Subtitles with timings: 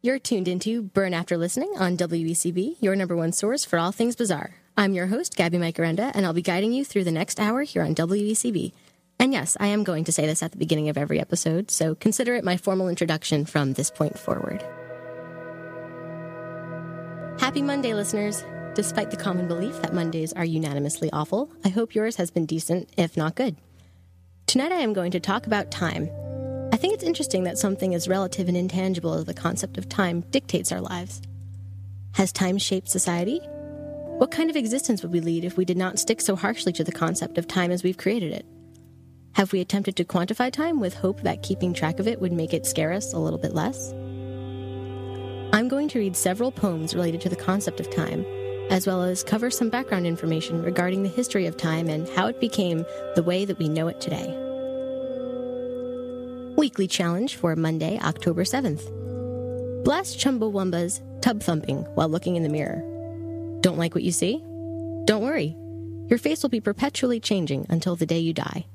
[0.00, 4.14] You're tuned into Burn After Listening on WECB, your number one source for all things
[4.14, 4.54] bizarre.
[4.76, 7.82] I'm your host, Gaby Micarenda, and I'll be guiding you through the next hour here
[7.82, 8.70] on WECB.
[9.18, 11.96] And yes, I am going to say this at the beginning of every episode, so
[11.96, 14.64] consider it my formal introduction from this point forward.
[17.40, 18.44] Happy Monday, listeners!
[18.76, 22.88] Despite the common belief that Mondays are unanimously awful, I hope yours has been decent,
[22.96, 23.56] if not good.
[24.46, 26.08] Tonight I am going to talk about time.
[26.70, 30.20] I think it's interesting that something as relative and intangible as the concept of time
[30.30, 31.22] dictates our lives.
[32.12, 33.40] Has time shaped society?
[34.18, 36.84] What kind of existence would we lead if we did not stick so harshly to
[36.84, 38.44] the concept of time as we've created it?
[39.34, 42.52] Have we attempted to quantify time with hope that keeping track of it would make
[42.52, 43.92] it scare us a little bit less?
[45.52, 48.26] I'm going to read several poems related to the concept of time,
[48.68, 52.40] as well as cover some background information regarding the history of time and how it
[52.40, 54.47] became the way that we know it today.
[56.58, 58.82] Weekly challenge for Monday, October 7th.
[59.84, 62.82] Blast Chumbawamba's Tubthumping while looking in the mirror.
[63.60, 64.38] Don't like what you see?
[65.04, 65.54] Don't worry.
[66.08, 68.66] Your face will be perpetually changing until the day you die.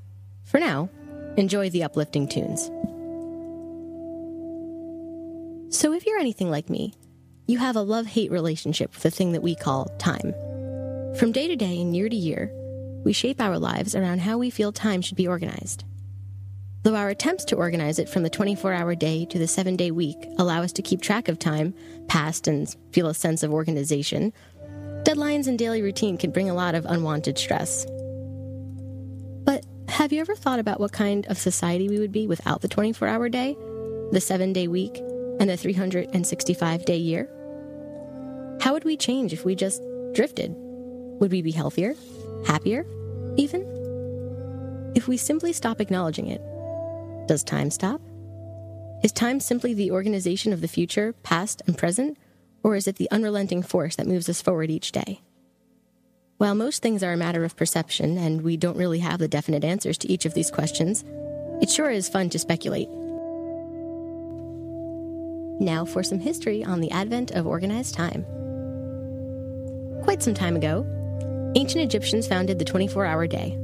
[0.46, 0.90] For now,
[1.36, 2.72] enjoy the uplifting tunes.
[5.78, 6.94] So, if you're anything like me,
[7.48, 10.34] you have a love hate relationship with the thing that we call time.
[11.18, 12.50] From day to day and year to year,
[13.04, 15.84] we shape our lives around how we feel time should be organized.
[16.84, 19.90] Though our attempts to organize it from the 24 hour day to the seven day
[19.90, 21.74] week allow us to keep track of time,
[22.10, 24.34] past, and feel a sense of organization,
[25.04, 27.86] deadlines and daily routine can bring a lot of unwanted stress.
[29.46, 32.68] But have you ever thought about what kind of society we would be without the
[32.68, 33.56] 24 hour day,
[34.12, 34.98] the seven day week,
[35.40, 37.30] and the 365 day year?
[38.60, 39.82] How would we change if we just
[40.14, 40.54] drifted?
[40.58, 41.96] Would we be healthier?
[42.46, 42.86] Happier?
[43.38, 43.62] Even?
[44.96, 46.42] If we simply stop acknowledging it,
[47.28, 48.02] does time stop?
[49.04, 52.18] Is time simply the organization of the future, past, and present,
[52.64, 55.22] or is it the unrelenting force that moves us forward each day?
[56.38, 59.64] While most things are a matter of perception and we don't really have the definite
[59.64, 61.04] answers to each of these questions,
[61.62, 62.90] it sure is fun to speculate.
[65.60, 68.26] Now for some history on the advent of organized time.
[70.04, 70.86] Quite some time ago,
[71.56, 73.58] ancient Egyptians founded the 24 hour day.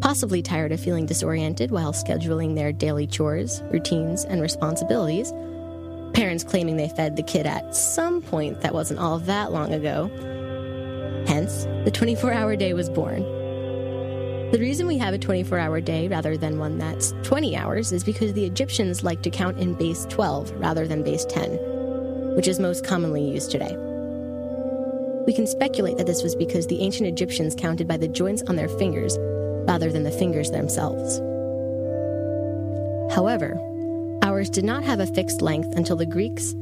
[0.00, 5.30] Possibly tired of feeling disoriented while scheduling their daily chores, routines, and responsibilities,
[6.14, 10.10] parents claiming they fed the kid at some point that wasn't all that long ago.
[11.26, 13.22] Hence, the 24 hour day was born.
[14.52, 18.02] The reason we have a 24 hour day rather than one that's 20 hours is
[18.02, 22.58] because the Egyptians like to count in base 12 rather than base 10, which is
[22.58, 23.76] most commonly used today.
[25.26, 28.56] We can speculate that this was because the ancient Egyptians counted by the joints on
[28.56, 29.18] their fingers
[29.66, 31.18] rather than the fingers themselves.
[33.14, 33.58] However,
[34.22, 36.54] ours did not have a fixed length until the Greeks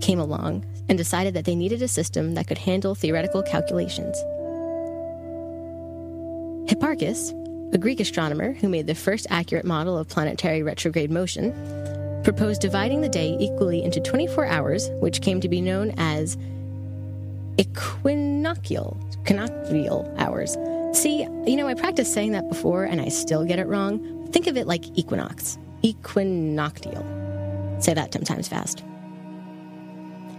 [0.00, 4.16] came along and decided that they needed a system that could handle theoretical calculations.
[6.70, 7.32] Hipparchus,
[7.74, 11.52] a Greek astronomer who made the first accurate model of planetary retrograde motion,
[12.24, 16.36] proposed dividing the day equally into 24 hours, which came to be known as
[17.58, 20.56] equinoctial, equinoctial hours.
[20.92, 24.28] See, you know, I practiced saying that before and I still get it wrong.
[24.32, 27.04] Think of it like equinox, equinoctial.
[27.80, 28.82] Say that 10 times fast.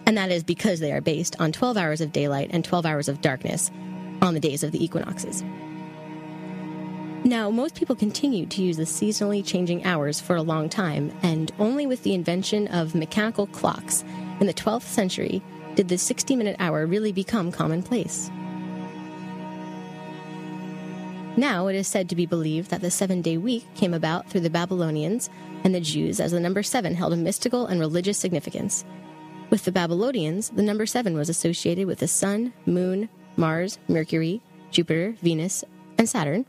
[0.06, 3.08] And that is because they are based on 12 hours of daylight and 12 hours
[3.08, 3.72] of darkness
[4.22, 5.44] on the days of the equinoxes.
[7.24, 11.52] Now, most people continued to use the seasonally changing hours for a long time, and
[11.60, 14.04] only with the invention of mechanical clocks
[14.40, 15.42] in the 12th century
[15.76, 18.30] did the 60 minute hour really become commonplace.
[21.38, 24.42] Now, it is said to be believed that the seven day week came about through
[24.42, 25.30] the Babylonians
[25.64, 28.84] and the Jews as the number seven held a mystical and religious significance.
[29.50, 34.42] With the Babylonians, the number seven was associated with the sun, moon, Mars, Mercury,
[34.72, 35.64] Jupiter, Venus,
[35.98, 36.46] and Saturn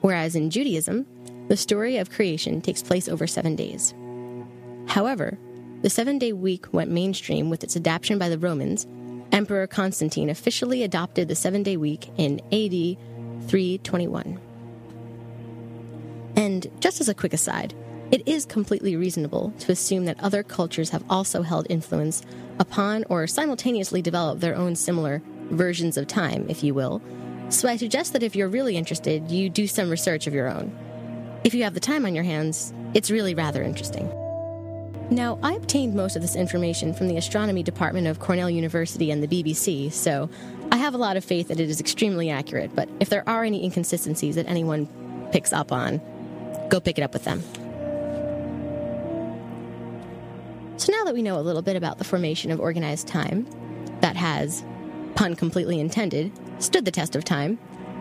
[0.00, 1.06] whereas in Judaism,
[1.48, 3.94] the story of creation takes place over seven days.
[4.86, 5.38] However,
[5.82, 8.86] the seven day week went mainstream with its adoption by the Romans.
[9.32, 12.96] Emperor Constantine officially adopted the seven day week in AD
[13.46, 14.38] 321.
[16.36, 17.74] And just as a quick aside,
[18.10, 22.22] it is completely reasonable to assume that other cultures have also held influence
[22.58, 27.02] upon or simultaneously developed their own similar versions of time, if you will,
[27.50, 30.76] so I suggest that if you're really interested, you do some research of your own.
[31.44, 34.06] If you have the time on your hands, it's really rather interesting.
[35.10, 39.22] Now, I obtained most of this information from the astronomy department of Cornell University and
[39.22, 40.28] the BBC, so
[40.70, 43.44] I have a lot of faith that it is extremely accurate, but if there are
[43.44, 44.86] any inconsistencies that anyone
[45.32, 46.00] picks up on,
[46.68, 47.42] go pick it up with them.
[50.78, 53.46] So now that we know a little bit about the formation of organized time,
[54.00, 54.64] that has,
[55.14, 56.32] pun completely intended,
[56.62, 57.56] stood the test of time,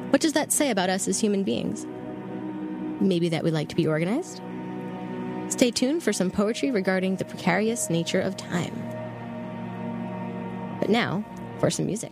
[0.10, 1.86] what does that say about us as human beings?
[3.02, 4.42] Maybe that we like to be organized?
[5.50, 8.76] Stay tuned for some poetry regarding the precarious nature of time.
[10.80, 11.26] But now,
[11.60, 12.12] for some music.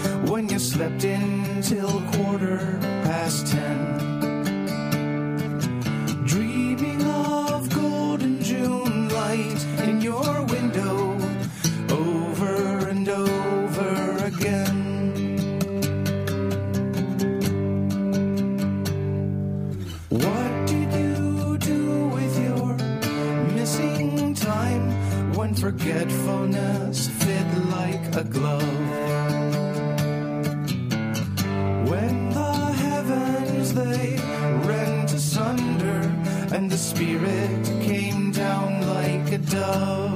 [0.61, 4.10] slept until quarter past ten?
[39.53, 40.10] Like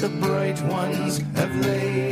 [0.00, 2.09] the bright ones have laid.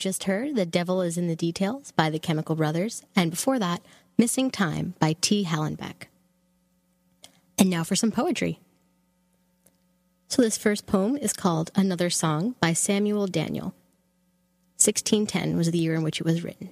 [0.00, 3.82] Just heard The Devil is in the Details by the Chemical Brothers, and before that,
[4.16, 5.44] Missing Time by T.
[5.44, 6.06] Hallenbeck.
[7.58, 8.58] And now for some poetry.
[10.28, 13.74] So, this first poem is called Another Song by Samuel Daniel.
[14.78, 16.70] 1610 was the year in which it was written.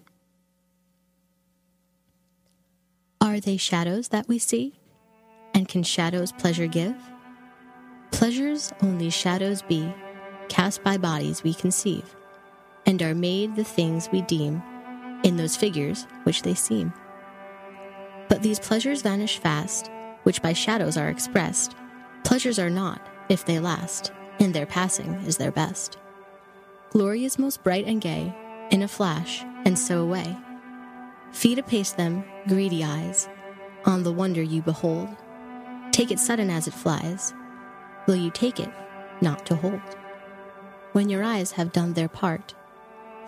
[3.21, 4.73] Are they shadows that we see?
[5.53, 6.97] And can shadows pleasure give?
[8.11, 9.93] Pleasures only shadows be,
[10.49, 12.15] cast by bodies we conceive
[12.89, 14.63] and are made the things we deem
[15.23, 16.91] in those figures which they seem.
[18.31, 19.91] But these pleasures vanish fast,
[20.23, 21.77] which by shadows are expressed.
[22.25, 25.99] Pleasures are not, if they last, and their passing is their best.
[26.91, 28.35] Glory is most bright and gay,
[28.71, 30.35] in a flash, and so away.
[31.31, 33.29] Feet apace them, greedy eyes,
[33.85, 35.09] on the wonder you behold.
[35.91, 37.35] Take it sudden as it flies.
[38.07, 38.71] Will you take it,
[39.21, 39.83] not to hold?
[40.93, 42.55] When your eyes have done their part,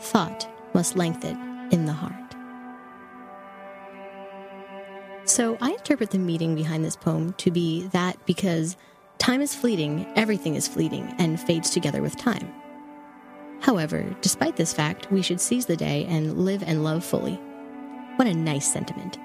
[0.00, 1.37] thought must lengthen
[1.71, 2.14] in the heart.
[5.25, 8.76] So I interpret the meaning behind this poem to be that because
[9.19, 12.52] time is fleeting, everything is fleeting and fades together with time.
[13.61, 17.35] However, despite this fact, we should seize the day and live and love fully.
[18.16, 19.19] What a nice sentiment.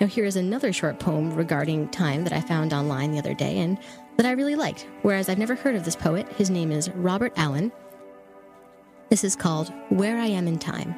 [0.00, 3.58] Now, here is another short poem regarding time that I found online the other day
[3.58, 3.76] and
[4.20, 6.30] that I really liked, whereas I've never heard of this poet.
[6.34, 7.72] His name is Robert Allen.
[9.08, 10.94] This is called Where I Am in Time.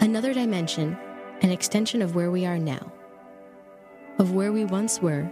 [0.00, 0.98] Another dimension,
[1.42, 2.92] an extension of where we are now,
[4.18, 5.30] of where we once were,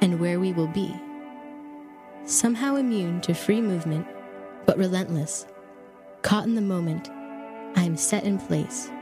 [0.00, 0.94] and where we will be.
[2.24, 4.06] Somehow immune to free movement,
[4.64, 5.44] but relentless,
[6.22, 7.10] caught in the moment,
[7.74, 8.92] I am set in place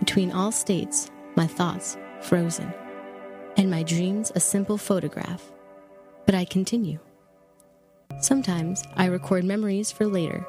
[0.00, 2.74] between all states, my thoughts frozen,
[3.56, 5.42] and my dreams a simple photograph.
[6.26, 6.98] But I continue.
[8.20, 10.46] Sometimes I record memories for later,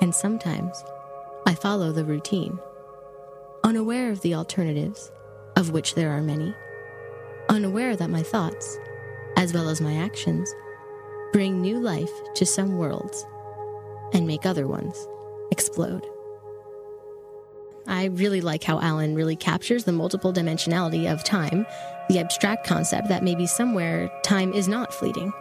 [0.00, 0.82] and sometimes
[1.46, 2.58] I follow the routine,
[3.64, 5.10] unaware of the alternatives,
[5.56, 6.54] of which there are many,
[7.48, 8.78] unaware that my thoughts,
[9.36, 10.52] as well as my actions,
[11.32, 13.26] bring new life to some worlds
[14.12, 15.06] and make other ones
[15.50, 16.06] explode.
[17.88, 21.66] I really like how Allen really captures the multiple dimensionality of time,
[22.10, 25.32] the abstract concept that maybe somewhere time is not fleeting,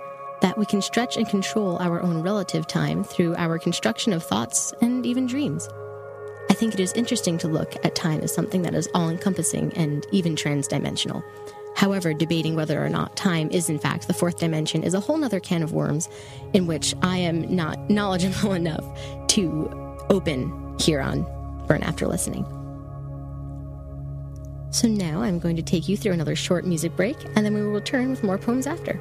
[0.42, 4.74] that we can stretch and control our own relative time through our construction of thoughts
[4.82, 5.68] and even dreams.
[6.50, 9.74] I think it is interesting to look at time as something that is all encompassing
[9.74, 11.22] and even transdimensional.
[11.76, 15.22] However, debating whether or not time is in fact the fourth dimension is a whole
[15.24, 16.08] other can of worms
[16.54, 18.86] in which I am not knowledgeable enough
[19.28, 19.70] to
[20.10, 21.37] open here on
[21.68, 22.46] burn after listening.
[24.72, 27.62] So now I'm going to take you through another short music break, and then we
[27.62, 29.00] will return with more poems after.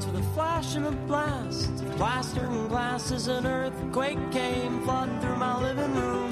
[0.00, 1.84] Starts with a flash and a blast.
[1.96, 6.30] Plaster and glass as an earthquake came flooding through my living room.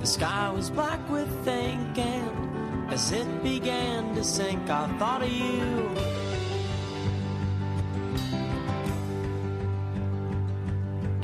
[0.00, 5.30] The sky was black with ink, and as it began to sink, I thought of
[5.30, 5.90] you.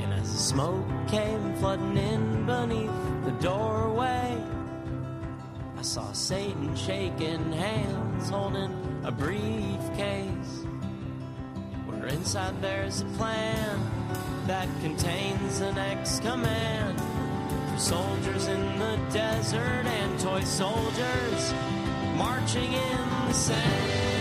[0.03, 3.74] And as the smoke came flooding in beneath the doorway,
[6.85, 8.71] shaking hands, holding
[9.03, 10.65] a briefcase.
[11.87, 13.79] Where inside there's a plan
[14.45, 16.99] that contains the next command
[17.71, 21.53] for soldiers in the desert and toy soldiers
[22.17, 24.14] marching in the sand.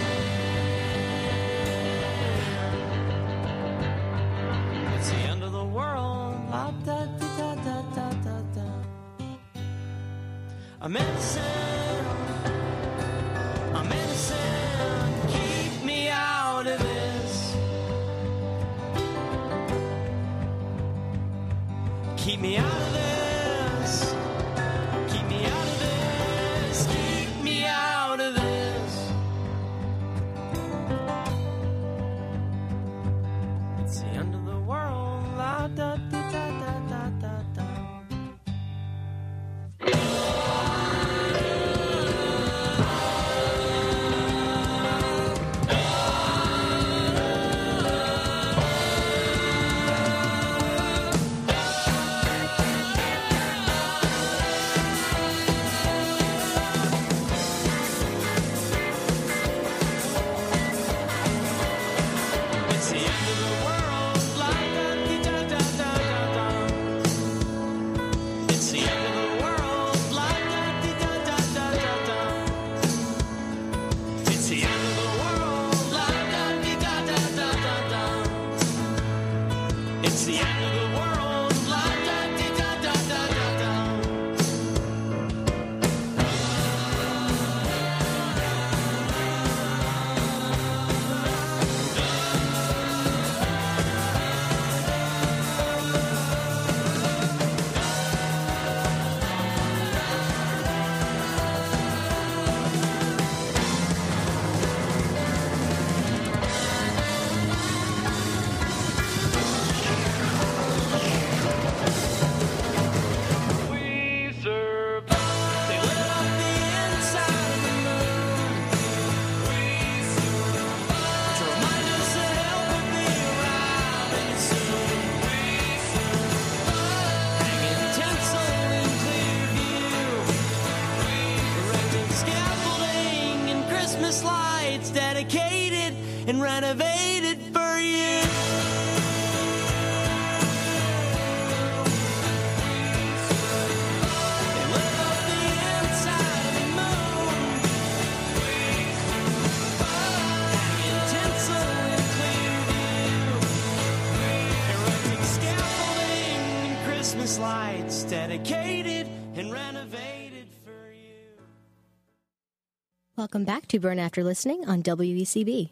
[163.35, 165.70] Welcome back to Burn After Listening on WECB.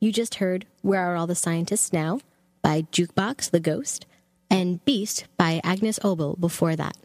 [0.00, 2.18] You just heard Where Are All the Scientists Now
[2.62, 4.06] by Jukebox the Ghost
[4.50, 6.96] and Beast by Agnes Obel before that.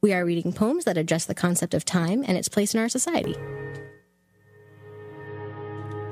[0.00, 2.88] We are reading poems that address the concept of time and its place in our
[2.88, 3.34] society.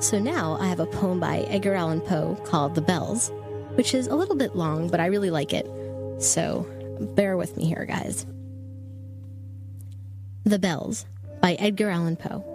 [0.00, 3.30] So now I have a poem by Edgar Allan Poe called The Bells,
[3.74, 5.70] which is a little bit long, but I really like it.
[6.20, 6.66] So
[7.14, 8.26] bear with me here, guys.
[10.42, 11.06] The Bells
[11.40, 12.53] by Edgar Allan Poe.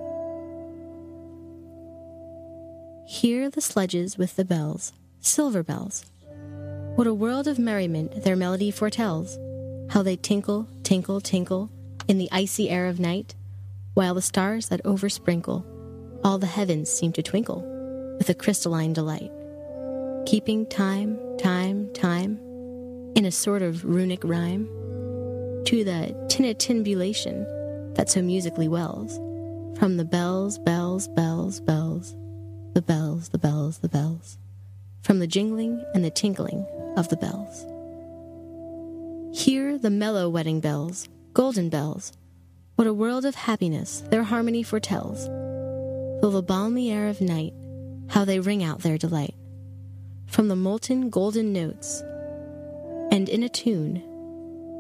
[3.10, 6.06] Hear the sledges with the bells, silver bells.
[6.94, 9.36] What a world of merriment their melody foretells!
[9.90, 11.72] How they tinkle, tinkle, tinkle
[12.08, 13.34] in the icy air of night,
[13.96, 15.66] while the stars that oversprinkle
[16.24, 17.64] all the heavens seem to twinkle
[18.20, 19.32] with a crystalline delight.
[20.28, 22.38] Keeping time, time, time
[23.16, 24.66] in a sort of runic rhyme
[25.66, 29.18] to the tintinnabulation that so musically wells
[29.80, 32.16] from the bells, bells, bells, bells
[32.80, 34.38] the bells, the bells, the bells,
[35.02, 36.66] from the jingling and the tinkling
[36.96, 37.66] of the bells.
[39.38, 42.14] Hear the mellow wedding bells, golden bells.
[42.78, 45.26] What a world of happiness their harmony foretells.
[46.22, 47.54] Feel the balmy air of night,
[48.08, 49.36] how they ring out their delight.
[50.28, 52.02] From the molten golden notes,
[53.12, 53.98] and in a tune,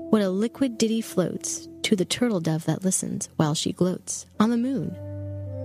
[0.09, 4.51] what a liquid ditty floats to the turtle dove that listens while she gloats on
[4.51, 4.95] the moon.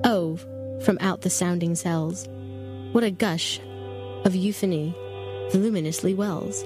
[0.03, 0.37] Oh,
[0.83, 2.29] from out the sounding cells.
[2.93, 3.61] What a gush
[4.25, 4.95] of euphony
[5.51, 6.65] voluminously wells.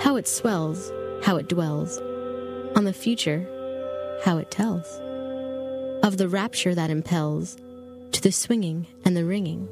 [0.00, 0.92] How it swells,
[1.24, 1.98] how it dwells.
[2.76, 3.46] On the future,
[4.24, 4.86] how it tells.
[6.02, 7.56] Of the rapture that impels
[8.12, 9.68] to the swinging and the ringing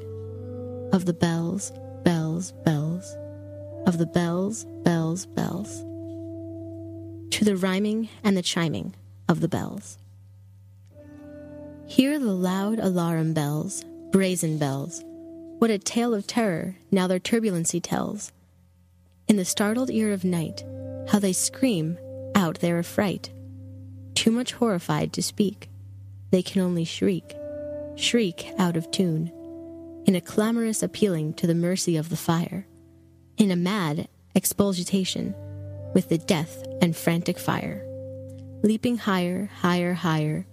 [0.91, 1.71] of the bells,
[2.03, 3.15] bells, bells.
[3.85, 5.69] Of the bells, bells, bells.
[7.31, 8.95] To the rhyming and the chiming
[9.27, 9.98] of the bells.
[11.89, 15.03] Hear the loud alarum bells, brazen bells.
[15.57, 18.31] What a tale of terror now their turbulency tells.
[19.27, 20.63] In the startled ear of night,
[21.07, 21.97] how they scream
[22.35, 23.31] out their affright.
[24.13, 25.67] Too much horrified to speak,
[26.29, 27.35] they can only shriek,
[27.95, 29.31] shriek out of tune,
[30.05, 32.67] in a clamorous appealing to the mercy of the fire,
[33.35, 35.33] in a mad expulsion
[35.95, 37.83] with the death and frantic fire,
[38.61, 40.45] leaping higher, higher, higher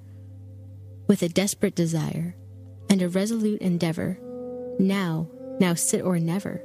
[1.07, 2.35] with a desperate desire
[2.91, 4.19] and a resolute endeavor,
[4.79, 5.29] now,
[5.61, 6.63] now sit or never,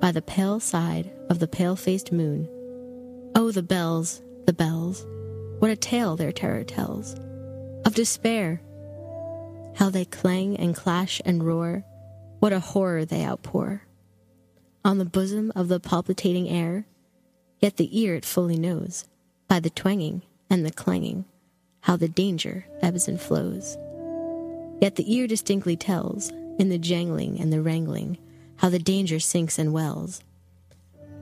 [0.00, 2.48] by the pale side of the pale faced moon.
[3.34, 5.06] Oh, the bells, the bells,
[5.58, 7.14] what a tale their terror tells!
[7.84, 8.60] Of despair,
[9.76, 11.84] how they clang and clash and roar,
[12.40, 13.82] what a horror they outpour!
[14.84, 16.86] On the bosom of the palpitating air,
[17.60, 19.06] yet the ear it fully knows,
[19.48, 21.24] by the twanging and the clanging,
[21.82, 23.76] how the danger ebbs and flows.
[24.80, 28.18] Yet the ear distinctly tells, in the jangling and the wrangling,
[28.56, 30.22] how the danger sinks and wells,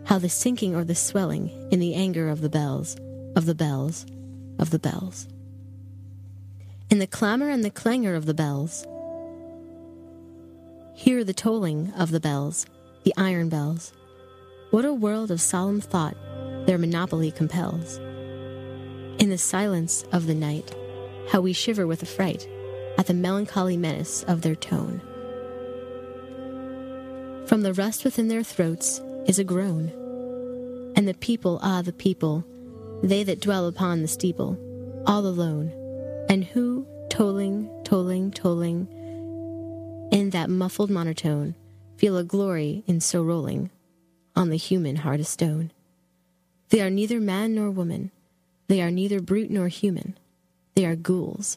[0.05, 2.97] how the sinking or the swelling in the anger of the bells,
[3.37, 4.07] of the bells,
[4.59, 5.29] of the bells.
[6.91, 8.87] In the clamor and the clangor of the bells,
[10.95, 12.67] hear the tolling of the bells,
[13.05, 13.93] the iron bells.
[14.71, 16.17] What a world of solemn thought
[16.67, 17.99] their monopoly compels.
[19.21, 20.75] In the silence of the night,
[21.29, 22.49] how we shiver with affright
[22.97, 25.03] at the melancholy menace of their tone.
[27.45, 29.93] From the rust within their throats is a groan,
[30.97, 32.47] and the people, ah, the people,
[33.03, 34.59] they that dwell upon the steeple,
[35.07, 35.71] all alone,
[36.31, 38.89] and who, tolling, tolling, tolling,
[40.11, 41.55] in that muffled monotone,
[41.99, 43.69] feel a glory in so rolling
[44.35, 45.73] on the human heart of stone.
[46.71, 48.13] They are neither man nor woman,
[48.71, 50.17] they are neither brute nor human,
[50.77, 51.57] they are ghouls,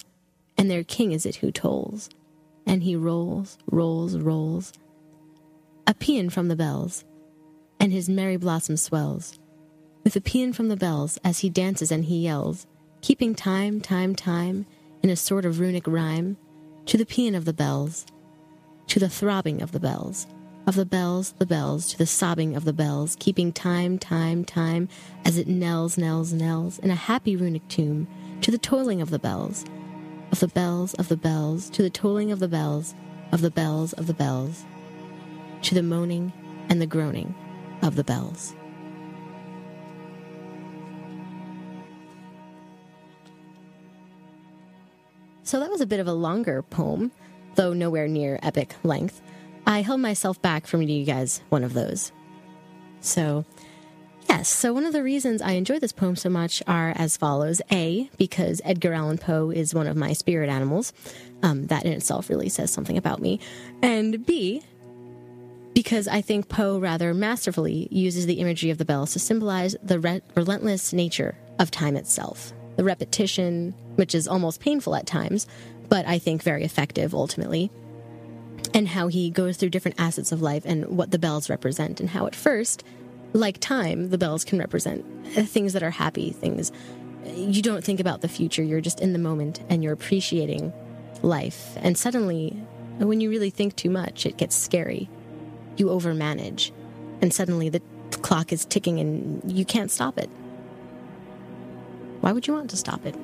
[0.57, 2.09] and their king is it who tolls,
[2.65, 4.73] and he rolls, rolls, rolls,
[5.85, 7.05] a paean from the bells,
[7.79, 9.37] and his merry blossom swells,
[10.03, 12.65] with a paean from the bells as he dances and he yells,
[13.01, 14.65] keeping time, time, time,
[15.03, 16.35] in a sort of runic rhyme,
[16.87, 18.07] to the paean of the bells,
[18.87, 20.25] to the throbbing of the bells,
[20.65, 24.87] of the bells, the bells, to the sobbing of the bells, keeping time, time, time,
[25.25, 28.07] as it knells, knells, knells, in a happy runic tune,
[28.41, 29.65] to the tolling of the bells,
[30.31, 32.95] of the bells, of the bells, to the tolling of the bells,
[33.31, 34.65] of the bells of the bells,
[35.61, 36.31] to the moaning
[36.69, 37.35] and the groaning
[37.81, 38.55] of the bells.
[45.43, 47.11] So that was a bit of a longer poem,
[47.55, 49.21] though nowhere near epic length.
[49.65, 52.11] I held myself back from reading you guys one of those.
[52.99, 53.45] So,
[54.29, 57.61] yes, so one of the reasons I enjoy this poem so much are as follows
[57.71, 60.93] A, because Edgar Allan Poe is one of my spirit animals.
[61.41, 63.39] Um, that in itself really says something about me.
[63.81, 64.61] And B,
[65.73, 69.99] because I think Poe rather masterfully uses the imagery of the bells to symbolize the
[69.99, 72.53] re- relentless nature of time itself.
[72.75, 75.47] The repetition, which is almost painful at times,
[75.89, 77.71] but I think very effective ultimately.
[78.73, 82.09] And how he goes through different assets of life and what the bells represent, and
[82.09, 82.83] how at first,
[83.33, 85.05] like time, the bells can represent
[85.47, 86.71] things that are happy, things
[87.35, 90.73] you don't think about the future, you're just in the moment and you're appreciating
[91.21, 91.77] life.
[91.77, 92.51] And suddenly,
[92.97, 95.09] when you really think too much, it gets scary
[95.75, 96.71] you overmanage,
[97.21, 97.81] and suddenly the
[98.21, 100.29] clock is ticking and you can't stop it.
[102.21, 103.15] Why would you want to stop it?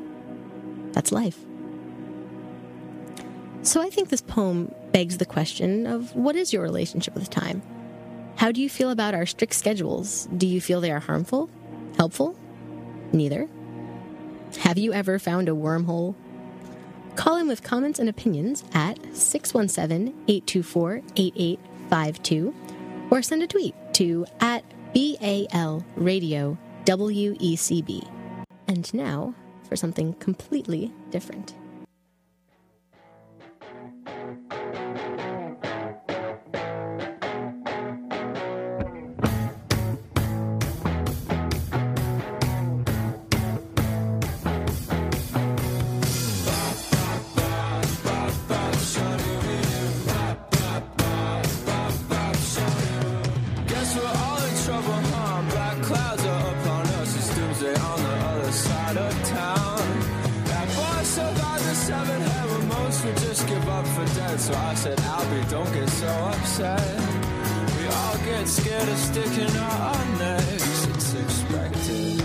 [0.93, 1.38] That's life.
[3.62, 7.62] So I think this poem begs the question of what is your relationship with time?
[8.36, 10.28] How do you feel about our strict schedules?
[10.36, 11.49] Do you feel they are harmful?
[11.97, 12.38] Helpful?
[13.12, 13.49] Neither.
[14.60, 16.15] Have you ever found a wormhole?
[17.15, 22.56] Call in with comments and opinions at 617 824 8852
[23.12, 28.08] or send a tweet to at BAL Radio WECB.
[28.67, 29.36] And now
[29.67, 31.56] for something completely different.
[64.69, 66.79] I said, Albie, don't get so upset.
[67.75, 70.86] We all get scared of sticking out our necks.
[70.86, 72.21] It's expected.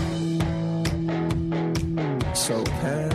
[2.35, 3.14] So.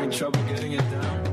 [0.00, 1.29] Having trouble getting it down?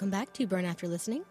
[0.00, 1.26] Welcome back to Burn After Listening.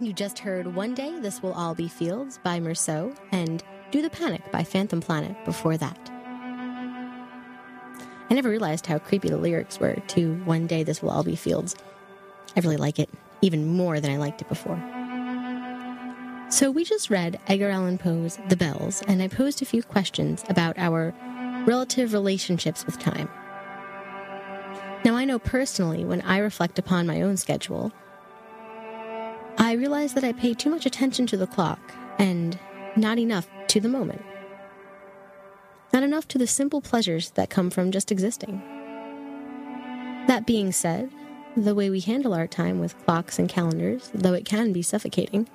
[0.00, 4.10] You just heard One Day This Will All Be Fields by Merceau and Do the
[4.10, 5.98] Panic by Phantom Planet before that.
[8.28, 11.36] I never realized how creepy the lyrics were to One Day This Will All Be
[11.36, 11.74] Fields.
[12.54, 13.08] I really like it,
[13.40, 14.78] even more than I liked it before.
[16.50, 20.44] So we just read Edgar Allan Poe's The Bells, and I posed a few questions
[20.50, 21.14] about our
[21.66, 23.30] relative relationships with time.
[25.28, 27.92] Know personally, when I reflect upon my own schedule,
[29.58, 32.58] I realize that I pay too much attention to the clock and
[32.96, 34.24] not enough to the moment.
[35.92, 38.62] Not enough to the simple pleasures that come from just existing.
[40.28, 41.10] That being said,
[41.54, 45.46] the way we handle our time with clocks and calendars, though it can be suffocating,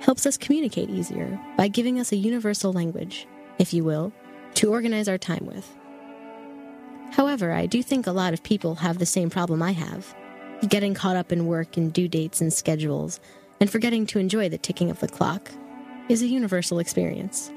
[0.00, 3.28] helps us communicate easier by giving us a universal language,
[3.58, 4.14] if you will,
[4.54, 5.76] to organize our time with.
[7.16, 10.14] However, I do think a lot of people have the same problem I have
[10.68, 13.20] getting caught up in work and due dates and schedules,
[13.58, 15.50] and forgetting to enjoy the ticking of the clock
[16.10, 17.50] is a universal experience.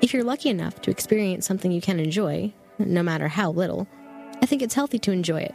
[0.00, 3.86] If you're lucky enough to experience something you can enjoy, no matter how little,
[4.40, 5.54] I think it's healthy to enjoy it.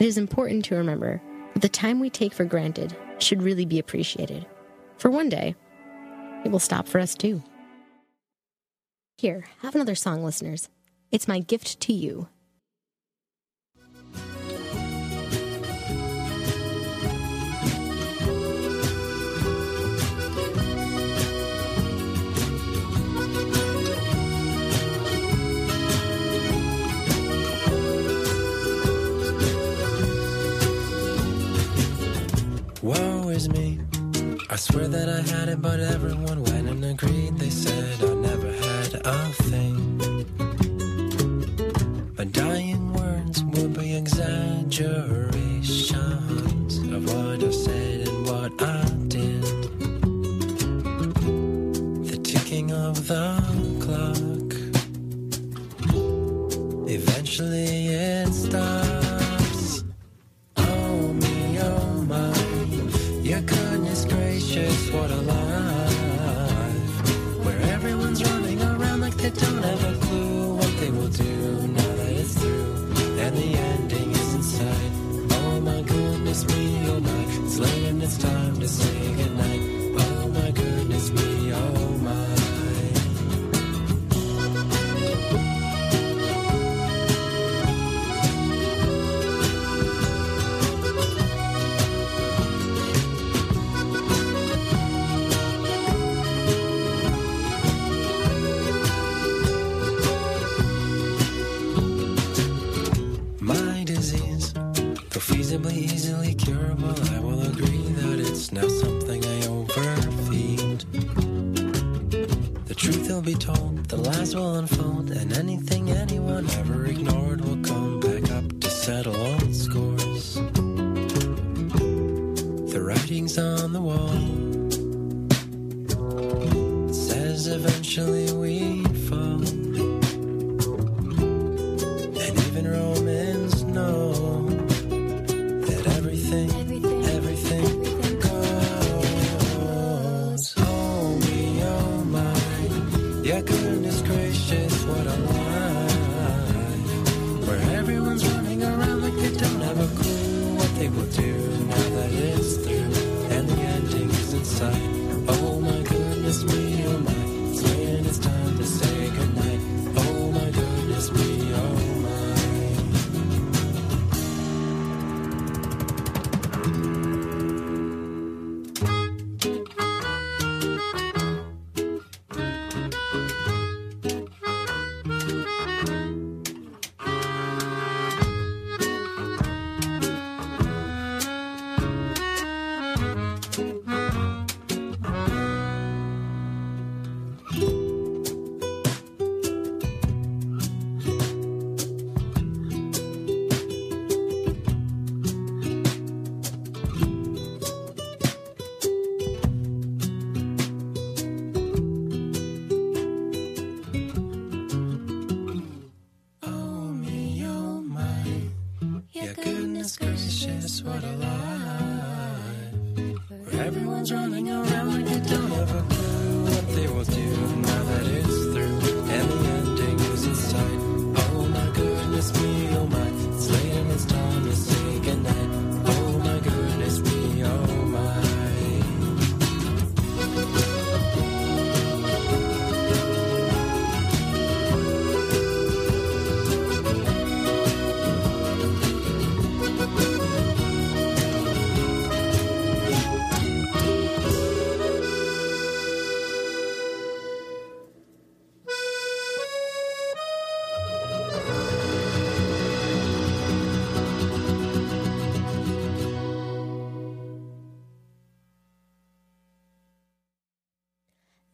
[0.00, 1.20] It is important to remember
[1.52, 4.46] that the time we take for granted should really be appreciated.
[4.98, 5.54] For one day,
[6.44, 7.42] it will stop for us too.
[9.18, 10.68] Here, have another song, listeners.
[11.14, 12.26] It's my gift to you.
[33.48, 33.80] Me.
[34.48, 37.36] I swear that I had it, but everyone went and agreed.
[37.36, 39.32] They said I never had a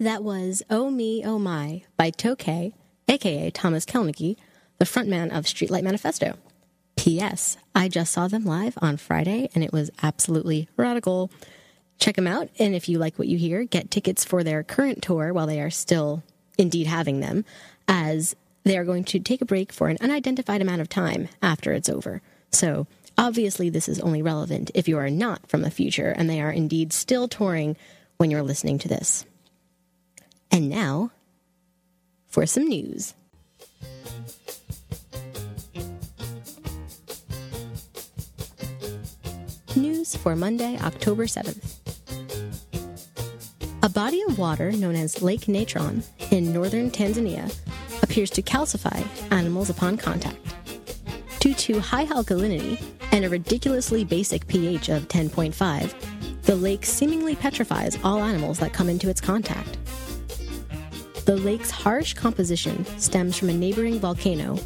[0.01, 2.73] That was Oh Me, Oh My by Toh Kay,
[3.07, 4.39] aka Tomas Kalnoky,
[4.79, 6.39] the frontman of Streetlight Manifesto.
[6.97, 7.59] P.S.
[7.75, 11.31] I just saw them live on Friday and it was absolutely radical.
[11.99, 15.03] Check them out, and if you like what you hear, get tickets for their current
[15.03, 16.23] tour while they are still
[16.57, 17.45] indeed having them,
[17.87, 18.35] as
[18.65, 21.91] they are going to take a break for an unidentified amount of time after it's
[21.91, 22.23] over.
[22.51, 22.87] So,
[23.19, 26.51] obviously, this is only relevant if you are not from the future and they are
[26.51, 27.77] indeed still touring
[28.17, 29.27] when you're listening to this.
[30.51, 31.13] And now,
[32.29, 33.15] for some news.
[39.77, 41.77] News for Monday, October 7th.
[43.83, 47.51] A body of water known as Lake Natron in northern Tanzania
[48.03, 50.37] appears to calcify animals upon contact.
[51.39, 52.83] Due to high alkalinity
[53.13, 58.89] and a ridiculously basic pH of 10.5, the lake seemingly petrifies all animals that come
[58.89, 59.79] into its contact.
[61.25, 64.57] The lake's harsh composition stems from a neighboring volcano,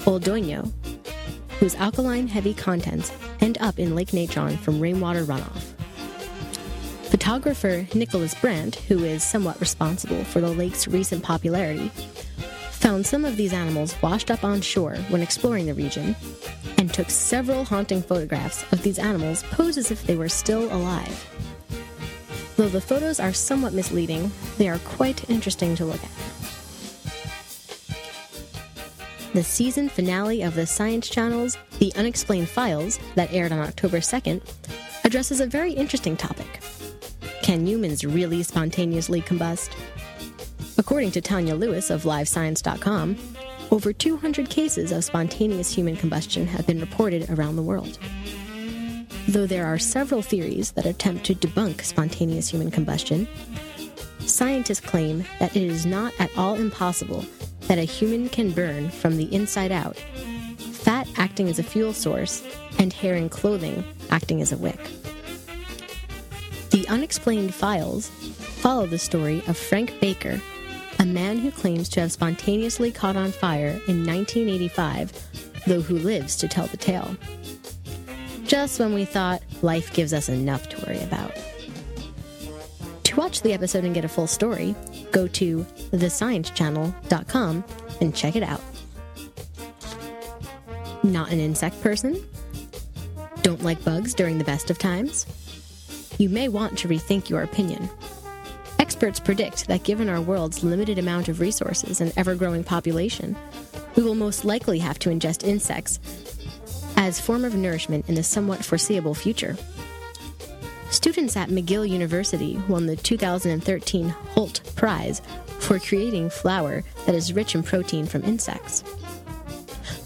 [0.00, 0.72] Oldoño,
[1.58, 5.74] whose alkaline heavy contents end up in Lake Natron from rainwater runoff.
[7.10, 11.90] Photographer Nicholas Brandt, who is somewhat responsible for the lake's recent popularity,
[12.70, 16.16] found some of these animals washed up on shore when exploring the region
[16.78, 21.39] and took several haunting photographs of these animals posed as if they were still alive.
[22.60, 26.10] Though the photos are somewhat misleading, they are quite interesting to look at.
[29.32, 34.42] The season finale of the Science Channel's The Unexplained Files, that aired on October 2nd,
[35.04, 36.60] addresses a very interesting topic.
[37.40, 39.70] Can humans really spontaneously combust?
[40.76, 43.16] According to Tanya Lewis of LiveScience.com,
[43.70, 47.98] over 200 cases of spontaneous human combustion have been reported around the world.
[49.30, 53.28] Though there are several theories that attempt to debunk spontaneous human combustion,
[54.18, 57.24] scientists claim that it is not at all impossible
[57.68, 59.96] that a human can burn from the inside out,
[60.72, 62.42] fat acting as a fuel source,
[62.80, 64.80] and hair and clothing acting as a wick.
[66.70, 70.40] The Unexplained Files follow the story of Frank Baker,
[70.98, 75.12] a man who claims to have spontaneously caught on fire in 1985,
[75.68, 77.16] though who lives to tell the tale.
[78.50, 81.32] Just when we thought life gives us enough to worry about.
[83.04, 84.74] To watch the episode and get a full story,
[85.12, 87.64] go to thesciencechannel.com
[88.00, 88.60] and check it out.
[91.04, 92.20] Not an insect person?
[93.42, 95.26] Don't like bugs during the best of times?
[96.18, 97.88] You may want to rethink your opinion.
[98.80, 103.36] Experts predict that given our world's limited amount of resources and ever growing population,
[103.94, 106.00] we will most likely have to ingest insects
[107.10, 109.56] as form of nourishment in the somewhat foreseeable future.
[110.90, 115.20] Students at McGill University won the 2013 Hult Prize
[115.58, 118.84] for creating flour that is rich in protein from insects.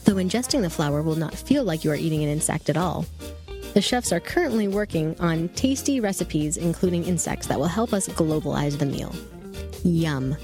[0.05, 3.05] Though ingesting the flour will not feel like you are eating an insect at all,
[3.75, 8.79] the chefs are currently working on tasty recipes including insects that will help us globalize
[8.79, 9.15] the meal.
[9.85, 10.37] Yum.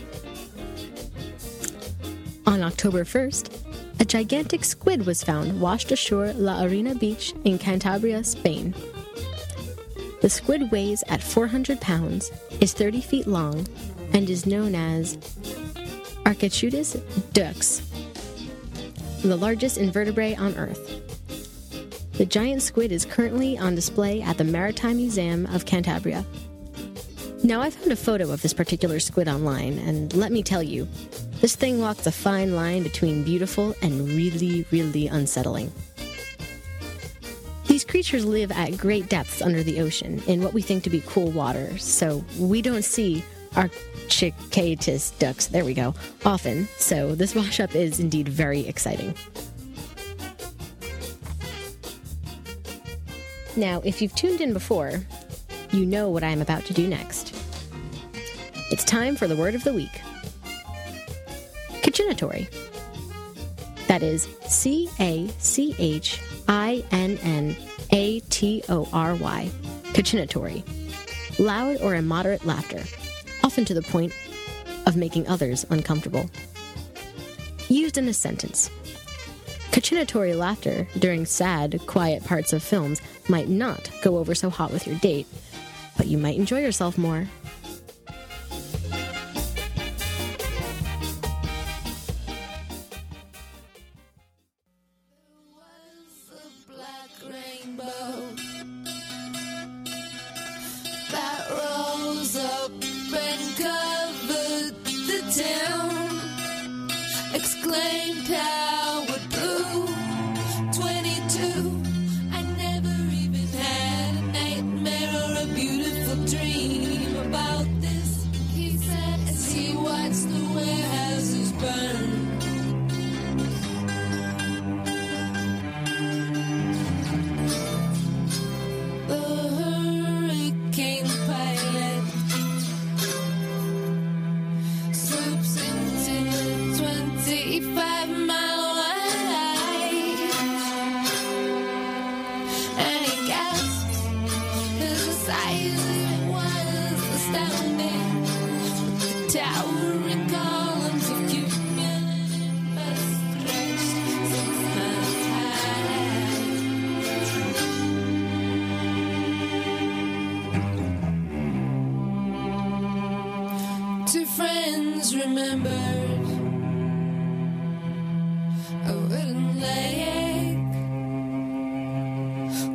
[2.46, 3.59] On October 1st,
[4.00, 8.74] a gigantic squid was found washed ashore La Arena Beach in Cantabria, Spain.
[10.22, 13.66] The squid weighs at 400 pounds, is 30 feet long,
[14.14, 15.16] and is known as
[16.24, 17.00] Architeuthis
[17.32, 17.82] dux,
[19.22, 20.96] the largest invertebrate on Earth.
[22.12, 26.24] The giant squid is currently on display at the Maritime Museum of Cantabria.
[27.42, 30.86] Now, I found a photo of this particular squid online, and let me tell you,
[31.40, 35.72] this thing walks a fine line between beautiful and really, really unsettling.
[37.66, 41.02] These creatures live at great depths under the ocean in what we think to be
[41.06, 47.74] cool water, so we don't see Architeuthis dux, there we go, often, so this washup
[47.74, 49.14] is indeed very exciting.
[53.56, 55.00] Now, if you've tuned in before,
[55.72, 57.34] you know what I am about to do next.
[58.70, 60.00] It's time for the word of the week.
[62.00, 62.48] Cachinnatory.
[63.86, 67.56] That is C A C H I N N
[67.92, 69.50] A T O R Y.
[69.92, 70.64] Cachinnatory.
[71.38, 72.82] Loud or immoderate laughter,
[73.44, 74.14] often to the point
[74.86, 76.30] of making others uncomfortable.
[77.68, 78.70] Used in a sentence.
[79.70, 84.86] Cachinnatory laughter during sad, quiet parts of films might not go over so hot with
[84.86, 85.26] your date,
[85.96, 87.28] but you might enjoy yourself more.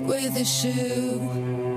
[0.06, 1.75] With a shoe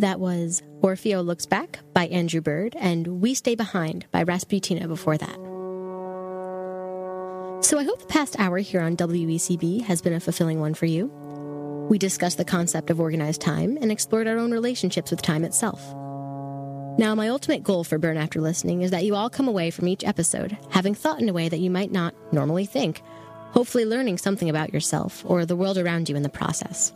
[0.00, 5.18] That was Orfeo Looks Back by Andrew Bird and We Stay Behind by Rasputina before
[5.18, 5.34] that.
[7.62, 10.86] So I hope the past hour here on WECB has been a fulfilling one for
[10.86, 11.08] you.
[11.90, 15.86] We discussed the concept of organized time and explored our own relationships with time itself.
[16.98, 19.86] Now, my ultimate goal for Burn After Listening is that you all come away from
[19.86, 23.02] each episode having thought in a way that you might not normally think,
[23.50, 26.94] hopefully learning something about yourself or the world around you in the process.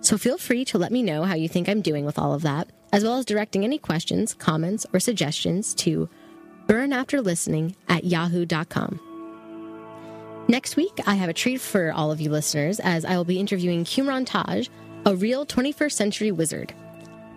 [0.00, 2.42] So feel free to let me know how you think I'm doing with all of
[2.42, 6.08] that, as well as directing any questions, comments, or suggestions to
[6.66, 9.00] burnafterlistening at yahoo.com.
[10.48, 13.38] Next week, I have a treat for all of you listeners as I will be
[13.38, 14.68] interviewing Qumran Taj,
[15.06, 16.72] a real 21st century wizard.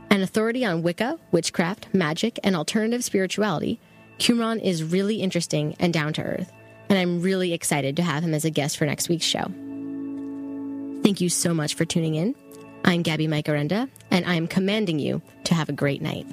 [0.10, 3.80] An authority on Wicca, witchcraft, magic, and alternative spirituality,
[4.20, 6.52] Qumran is really interesting and down to earth,
[6.90, 9.46] and I'm really excited to have him as a guest for next week's show.
[11.04, 12.36] Thank you so much for tuning in.
[12.86, 16.26] I'm Gaby Micarenda, and I am commanding you to have a great night.